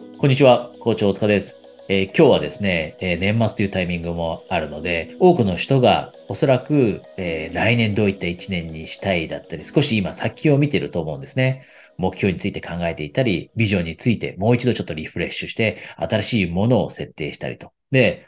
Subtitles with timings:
[0.00, 1.58] こんにちは、校長大塚です。
[1.90, 11.66] えー今日はですね、えー年末というタイミングもあるので、多くの人がおそらく、えー来年どういった1年にしたいだったり、少し今先を見てると思うんですね。
[11.98, 17.72] 目標について考えていたり、ビジョンについてもう一度ちょっとリフレッシュして、新しいものを設定したりと。
[17.90, 18.24] で、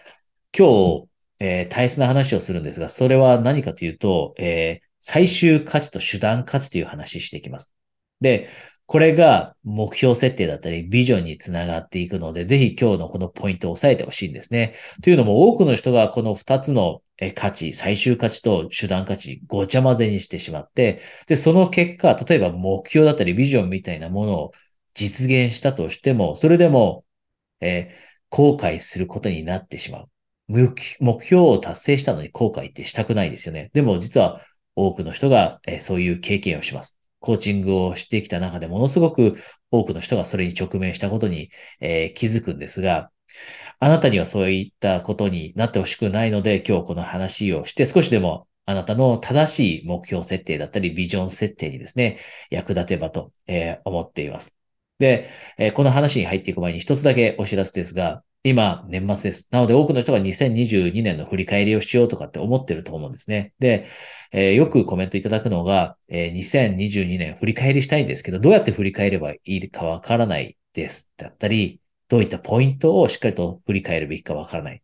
[0.56, 1.08] 今日、
[1.40, 7.72] え大切な話をするんですが、それは何かというと、え最終価値と手段価値という話していきます。
[8.20, 8.48] で、
[8.92, 14.74] これが目標設定だったり、ビジョンにつながっていくので、ぜひ今日のこのポイントを押さえてほしいんですね。
[15.02, 17.00] というのも多くの人がこの2つの
[17.34, 24.52] 価値、最終価値と手段価値、ごちゃ混ぜにしてしまって、で、その結果、例えば目標だったりビジョンみたいなものを
[24.92, 27.06] 実現したとしても、それでも、
[27.62, 27.96] え
[28.28, 30.08] 後悔することになってしまう。
[30.48, 30.68] 目
[31.00, 33.70] 目標を達成したのに後悔ってしたくないですよね。
[33.72, 34.42] でも実は
[34.76, 37.01] 多くの人が、えそういう経験をします。
[37.22, 39.36] コーチングをしてきた中でものすごく
[39.70, 43.10] 多くの人がそれに直面したことに、えー気づくんですが、
[43.80, 52.18] あなたにはそういったことになってほしくないので、今日この話をして少しでもあなたの正しい目標設定だったり、ビジョン設定にですね、
[52.50, 54.54] 役立てばと、えー思っています。
[54.98, 59.46] で、えーこの話に入っていく前に一つだけお知らせですが、今、年末です。
[59.52, 63.54] なので多くの人が2022年の振り返りをしようとかって思ってると思うんですね。
[63.60, 63.86] で、
[64.32, 71.08] えーよくコメントいただくのが、えー2022年振り返りしたいんですけど、どうやって振り返ればいいかわからないです。
[71.16, 74.82] だったり、どういったポイントをしっかりと振り返るべきかわからない。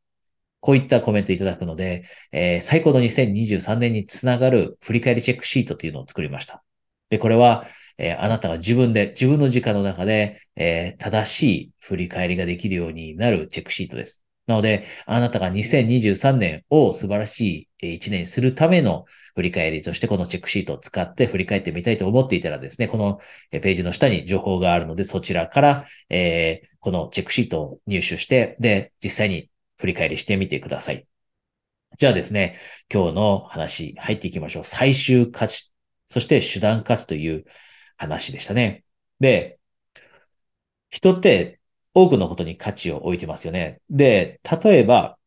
[0.61, 6.63] こういったコメントいただくので、えー最高の2023年につながる振り返りチェックシートというのを作りました。
[7.11, 7.67] で、これは、
[7.99, 14.25] えーあなたが自分で、自分の時間の中で、えー正しい振り返りができるようになるチェックシートです。
[14.47, 31.09] なので、あなたが2023年を素晴らしいえー一年にするための振り返りとしてこのチェックシートを使って振り返ってみたいと思っていたらですね、このページの下に情報があるので、そちらから、えーこのチェックシートを入手して、で、実際に振り返りしてみてください。
[31.99, 32.57] じゃあですね、
[32.93, 34.65] 今日の話入っていきましょう。
[34.65, 35.73] 最終価値、
[36.07, 37.45] そして手段価値という
[37.99, 38.85] 話でしたね。
[39.21, 39.59] で、
[40.89, 41.61] 人って
[41.93, 43.83] 多くのことに価値を置いてますよね。
[43.91, 45.19] で、例えば、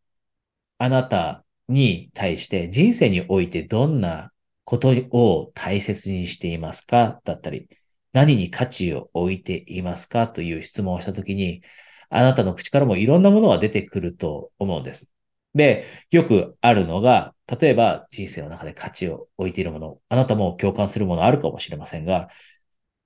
[0.79, 4.31] あなたに対して人生においてどんな
[4.63, 7.21] ことを大切にしていますか？
[7.23, 7.67] だったり、
[8.13, 10.27] 何に価値を置いていますか？
[10.27, 11.61] という質問をしたときに、
[12.09, 15.11] あなたの口からもいろんなものが出てくると思うんです。
[15.53, 22.29] で、よくあるのが、例えば人生の中で価値を置いているもの、あなたも共感するものあるかもしれませんが、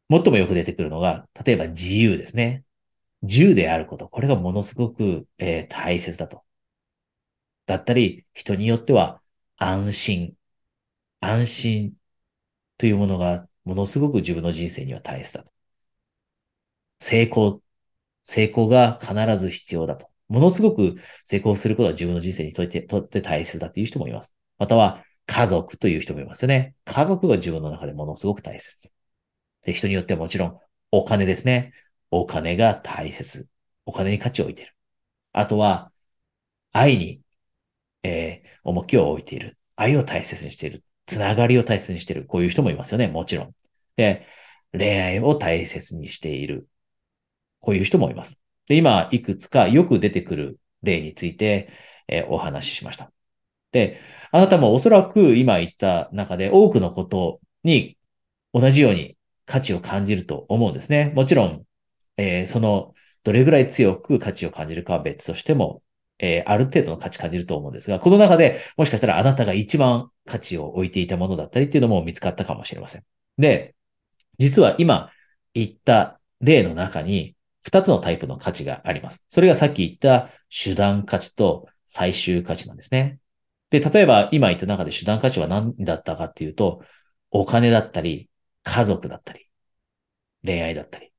[0.10, 2.64] 最もよく出てくるのが、例えば自由ですね。
[3.24, 4.10] 自由であること。
[4.10, 6.44] これがものすごく、えー大切だと。
[7.66, 9.22] だったり、人によっては
[9.58, 10.36] 安心。
[11.22, 11.96] 安心
[12.78, 15.52] というものがものすごく自分の人生には大切だと。
[17.00, 17.62] 成功。
[18.24, 20.10] 成功が必ず必要だと。
[20.30, 24.36] ものすごく成功することは自分の人生にとってとって大切だという人もいます。
[24.60, 26.76] または家族という人もいますよね。
[26.86, 28.95] 家族が自分の中でものすごく大切。
[29.66, 30.60] で人によってはもちろん
[30.92, 31.74] お金ですね。
[32.12, 33.48] お金が大切。
[33.86, 34.76] お金に価値を置いている。
[35.34, 35.92] あとは
[36.74, 37.22] 愛に、
[38.04, 39.58] えー重きを置いている。
[39.76, 40.84] 愛を大切にしている。
[41.06, 42.26] つながりを大切にしている。
[42.26, 43.08] こういう人もいますよね。
[43.08, 43.56] もちろん。
[43.98, 44.28] で、
[44.72, 46.68] 恋愛を大切にしている。
[47.62, 48.40] こういう人もいます。
[48.68, 51.70] で、今、いくつかよく出てくる例について、
[52.08, 53.12] えーお話ししました。
[53.72, 54.00] で、
[54.32, 57.98] あなたもおそらく今言った中で多くのことに
[58.54, 59.15] 同じように
[59.46, 61.12] 価値を感じると思うんですね。
[61.16, 61.64] もちろん、
[62.18, 65.82] えーその、どれぐらい強く価値を感じるかは別としても、
[66.20, 73.04] えーある程度の価値感じると思うんですが、この中でもしかしたらあなたが一番価値を置いていたものだったりっていうのも見つかったかもしれません。
[73.38, 73.76] で、
[74.40, 75.12] 実は今
[75.54, 79.26] 言った例の中に二つのタイプの価値があります。
[79.30, 83.20] それがさっき言った手段価値と最終価値なんですね。
[83.72, 86.82] で、例えば今言った中で手段価値は何だったかっていうと、
[87.32, 88.30] お金だったり、
[88.66, 89.48] 家族だったり、
[90.44, 91.14] 恋愛だったり。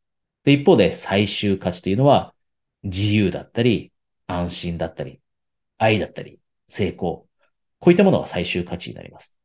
[0.45, 2.35] で、一方で最終価値というのは
[2.83, 3.93] 自由だったり、
[4.27, 5.21] 安心だったり、
[5.79, 7.27] 愛だったり、成功。
[7.79, 9.37] こういったものが最終価値になります。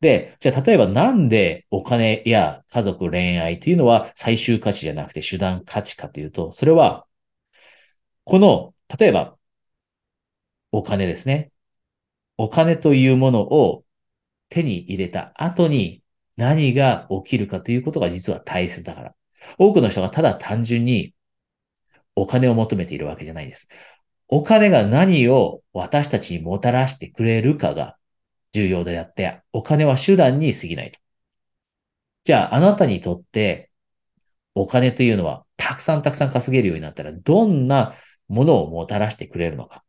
[0.00, 7.06] で、じゃあ例えばなんでお金や家族、恋愛というのは最終価値じゃなくて手段価値かというと、それは、
[8.24, 9.36] この、例えば、
[10.72, 11.52] お金ですね。
[12.36, 13.84] お金というものを
[14.48, 16.01] 手に入れた後に
[16.36, 19.14] 何が起きるかということが実は大切だから。
[19.58, 21.14] 多くの人がただ単純に
[22.14, 23.68] お金を求めているわけじゃないです。
[24.28, 27.96] お金が何を私たちにもたらしてくれるかが
[28.52, 30.98] 重要であって、お金は手段に過ぎないと。
[32.24, 33.70] じゃあ、あなたにとって
[34.54, 37.94] お金というのはたくさんたくさん稼げるようになったら、どんな
[38.28, 39.84] ものをもたらしてくれるのか。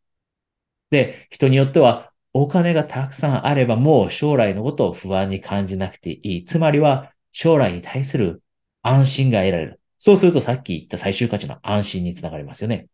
[0.92, 6.44] で、人によっては、お金がたくさんあればもう将来のことを不安に感じなくていい。
[6.44, 8.42] つまりは将来に対する
[8.82, 9.80] 安心が得られる。
[10.00, 12.88] そうするとさっき言った最終価値の安心につながりますよね。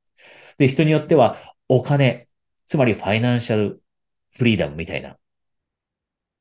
[0.58, 1.38] で、人によっては
[1.70, 2.28] お金、
[2.68, 3.82] つまりファイナンシャル
[4.36, 5.18] フリーダムみたいな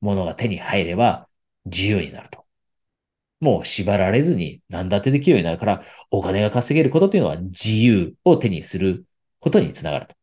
[0.01, 1.27] ものが手に入れば
[1.65, 2.45] 自由になると。
[3.39, 9.05] もう縛られずに何だってできるようになるから、お金が稼げることっていうのは自由を手にする
[9.39, 10.18] ことにつながると。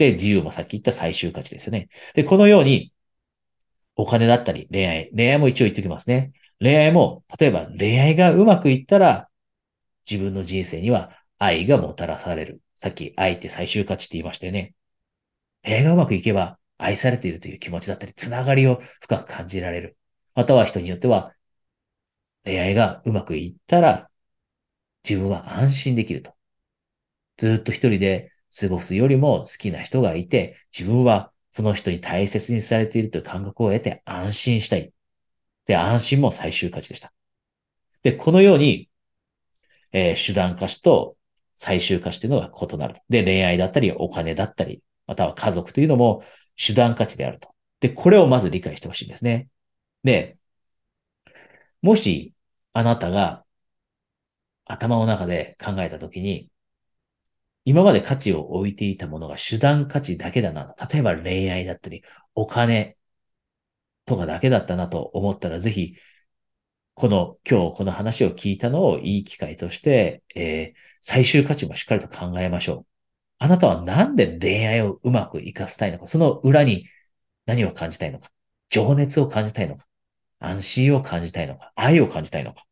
[0.00, 1.90] で、自由もさっき言った最終価値ですよね。
[2.14, 2.90] で、このように、
[3.96, 6.32] お金だったり、恋愛、恋愛も一応言っておきますね。
[6.58, 9.28] 恋愛も、例えば恋愛がうまくいったら、
[10.10, 12.62] 自分の人生には愛がもたらされる。
[12.76, 14.74] さっき愛って最終価値って言いましたよね。
[15.62, 19.98] 恋愛がうまくいけば愛されているという気持ちだったり、つながりを深く感じられる。
[20.34, 21.34] または人によっては、
[22.44, 24.08] 恋愛がうまくいったら、
[25.06, 26.32] 自分は安心できると。
[27.36, 34.92] ずっと一人で過ごすよりも好きな人がいて、自分はその人に大切にされているという感覚を得て安心したい。
[35.66, 37.12] で、安心も最終価値でした。
[38.02, 38.88] で、このように、
[39.92, 41.16] えー、手段価値と
[41.56, 43.00] 最終価値というのが異なると。
[43.08, 46.22] で、恋愛だったり、お金だったり、または家族というのも
[46.56, 47.54] 手段価値であると。
[47.80, 49.48] で、これをまず理解してほしいんですね。
[50.04, 50.38] で、
[51.82, 52.34] もし、
[52.72, 53.44] あなたが
[54.64, 56.48] 頭の中で考えたときに、
[57.64, 60.74] 今まで価値を置いていたものが手段価値だけだな。
[60.90, 62.02] 例えば恋愛だったり、
[62.34, 62.96] お金
[64.06, 65.94] とかだけだったなと思ったら、ぜひ、
[66.94, 72.86] この今日この話を聞いたのをいい機会として、えー、最終価値もしっかりと考えましょう。
[73.38, 76.86] あなたはなんで恋愛をうまく活かしたいのか、その裏に
[77.46, 78.30] 何を感じたいのか、
[78.68, 79.86] 情熱を感じたいのか、
[80.40, 82.64] 安心を感じたいのか、愛を感じたいのか？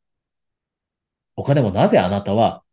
[1.36, 2.64] 他でもなぜあなたは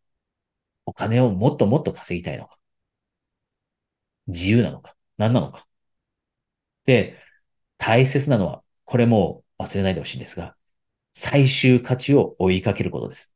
[0.85, 2.57] お金をもっともっと稼ぎたいのか。
[4.27, 4.95] 自由なのか。
[5.17, 5.67] 何なのか。
[6.85, 7.19] で、
[7.77, 10.55] 大切なのは、これも忘れないでほしいんですが、
[11.13, 13.33] 最終価値を追いかけることです。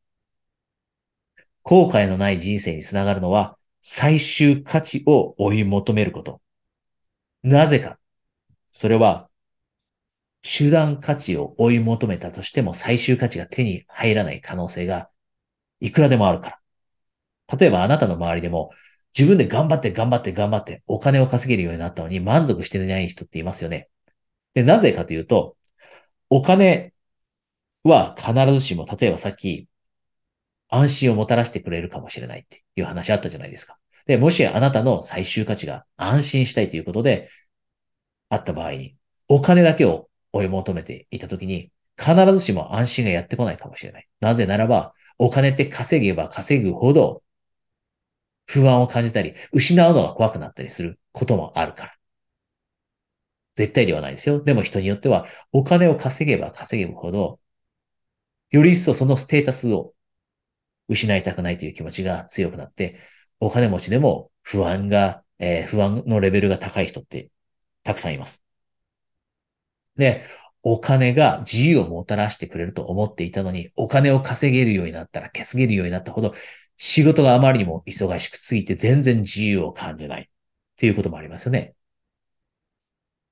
[1.63, 6.41] 後悔のない人生につながるのは、最終価値を追い求めること。
[7.43, 7.99] なぜか。
[8.71, 9.29] それは、
[10.41, 15.09] 手段価値を追い求めたとしても最終価値が手に入らない可能性が
[15.79, 16.58] いくらでもあるから。
[17.57, 18.71] 例えばあなたの周りでも、
[19.17, 23.89] 自分で頑張って頑張って頑張ってお金を稼げるようになったのに満足してない人っていますよね。
[24.53, 25.57] で、なぜかというと、
[26.29, 26.93] お金
[27.83, 29.67] は必ずしも、例えばさっき、
[30.69, 33.79] 安心をもたらしてくれるかもしれないっていう話あったじゃないですか。
[34.05, 37.29] で、もしあなたの最終価値が安心したいということで、
[38.29, 38.95] あった場合に、
[39.27, 44.07] お金だけを追い求めていたときに、必ずしも安心がやってこないかもしれない。
[44.19, 47.23] なぜならば、お金って稼げば稼ぐほど、
[48.49, 51.93] 不安を感じたり、失うのが怖くなったりすることもあるから。
[53.55, 54.41] 絶対ではないですよ。
[54.41, 57.39] でも人によっては、お金を稼げば稼ぐほど、
[58.49, 59.93] より一層そのステータスを
[60.87, 62.99] 失いたくないという気持ちが強くなって、
[63.39, 67.29] お金持ちでも不安が、えー、不安のレベルが高い人って
[67.83, 68.43] たくさんいます。
[69.97, 70.23] で、
[70.63, 76.33] お金が自由をもたらしてくれると思っていたのに、お金を稼げるようになったら、稼げるようになったほど、
[76.79, 80.25] 仕事があまりにも忙しくすぎて全然自由を感じないっ
[80.77, 81.75] ていうこともありますよね。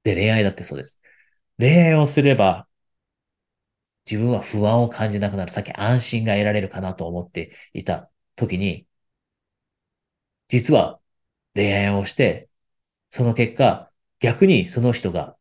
[0.03, 1.01] で、恋愛だってそうです。
[1.59, 2.67] 恋愛をすれば、
[4.09, 5.51] 自分は不安を感じなくなる。
[5.51, 8.87] さっき安心が得られるかなと思っていた時に、
[10.47, 10.99] 実は
[11.55, 12.49] 恋愛をして、
[13.11, 15.37] その結果、逆にその人が、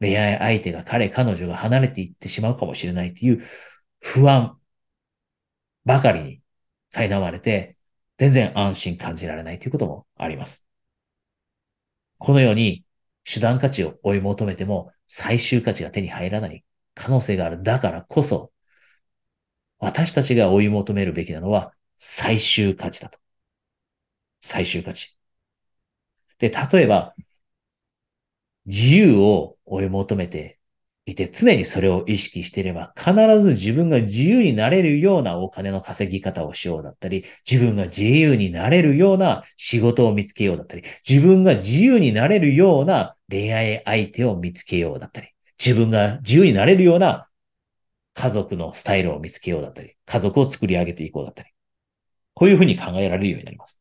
[0.00, 3.44] 恋愛相手が彼、彼女が離れていってしまうかもしれないという
[4.00, 4.58] 不安
[5.84, 6.40] ばかりに
[6.94, 7.76] 苛まれて、
[8.18, 10.68] 全然安心感じられないということもあります。
[12.18, 12.84] このように
[13.24, 17.62] 手段価値を追い求めても最終価値が手に入らない可能性がある。
[17.62, 18.52] だからこそ、
[19.78, 23.18] 私たちが追い求めるべきなのは最終価値だと。
[24.40, 25.18] 最終価値。
[26.38, 27.14] で、例えば、
[28.66, 30.58] 自由を追い求めて
[31.06, 45.28] いて、常にそれを意識していれば、必ず自分が自由になれるようなお金の稼ぎ方をしようだったり、自分が自由になれるような仕事を見つけようだったり、自分が自由になれるような恋愛相手を見つけようだったり、
[45.62, 47.28] 自分が自由になれるような
[48.14, 51.50] 家族のスタイルを見つけようだったり、家族を作り上げていこうだったり、
[52.34, 53.80] こういうふうに考えられるようになります。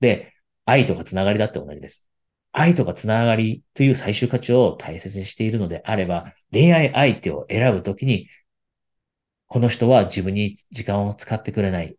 [0.00, 0.32] で、
[0.64, 2.05] 愛とかつながりだって同じです。
[2.58, 8.28] 愛とかつながりという最終価値を大切にしているのであれば、恋愛相手を選ぶときに、
[9.46, 11.98] この人は自分に時間を使ってくれない。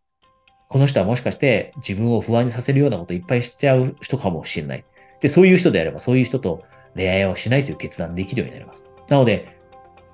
[0.68, 4.86] この人はもしかして自分を不安にさせるようなこといっぱいしちゃう人かもしれない。
[5.22, 6.64] で、そういう人であれば、そういう人と
[6.96, 8.90] 恋愛をしないという決断できるようになります。
[9.10, 9.60] なので、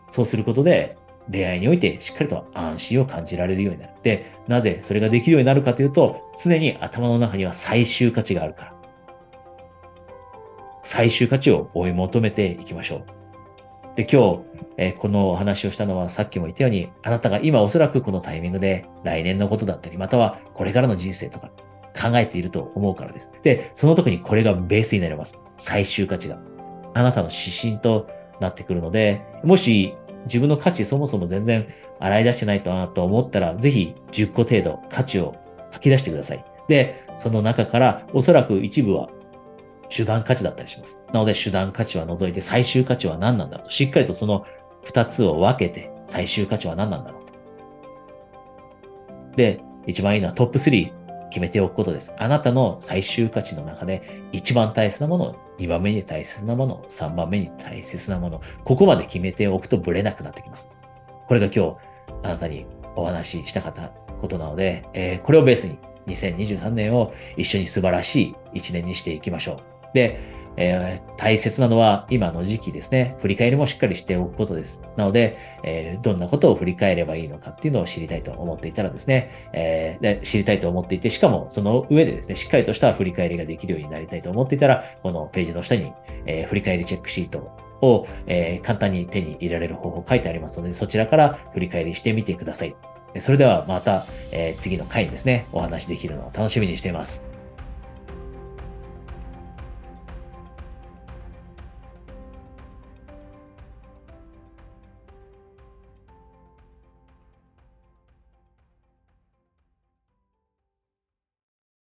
[0.10, 0.98] そうすることで、
[1.32, 3.94] 恋愛においてしっかりと安心を感じられるようになる。
[4.04, 8.83] で、なぜそれができるようになるかというと、常に頭の中には最終価値があるから。
[10.94, 13.04] 最終価値を追い求めていきましょう。
[13.96, 14.40] で、今日、
[14.78, 21.50] えー、このお話をしたのはさっきも言ったように、あなたが今おそらくこのタイミングで来年のことだったり、またはこれからの人生とか
[22.00, 23.32] 考えていると思うからです。
[23.42, 25.40] で、その時にこれがベースになります。
[25.58, 26.38] 最終価値が。
[26.94, 28.08] あなたの指針と
[28.40, 29.96] なってくるので、もし
[30.26, 31.68] 自分の価値そもそも全然
[32.00, 35.34] 洗い出してないとなと思ったら、ぜひ10個程度価値を
[35.72, 36.46] 書き出してください。
[36.68, 39.10] で、その中からおそらく一部は
[39.96, 41.02] 手段価値だったりします。
[41.14, 44.46] なので手段価値は除いて最終価値は何なんだろうと、しっかりとその
[44.86, 47.34] 2つを分けて最終価値は何なんだろうと。
[49.38, 50.92] で、一番いいのはトップ3
[51.30, 52.14] 決めておくことです。
[52.18, 60.70] あなたの最終価値の中で一番大切なもの、2番目に大切なもの、3番目に大切なもの、ここまで決めておくとブレなくなってきます。
[61.28, 61.78] これが今日
[62.24, 63.90] あなたにお話ししたかった
[64.22, 69.73] ことなので、えー、これをベースに2023年を一緒に素晴らしい1年にしていきましょう。
[69.94, 73.18] で、えー、大切なのは今の時期ですね。
[73.22, 74.84] 振り返りもしっかりしておくことです。
[74.98, 85.92] なので、えー、どんなことを振り返ればいいのかっていうのを知りたいと思っていたらですね、えー、で知りたいと思っていて、しかもその上でですね、しっかりとした振り返りができるようになりたいと思っていたら、このページの下に、
[86.26, 92.76] え振り返りチェックシートを、え簡単に手に入れられる方法書いてありますので、そちらから振り返りしてみてください。
[93.20, 97.33] それではまた、え次の回にですね、お話しできるのを楽しみにしています。